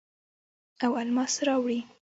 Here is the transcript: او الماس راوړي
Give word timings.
او 0.83 0.91
الماس 1.01 1.33
راوړي 1.47 1.79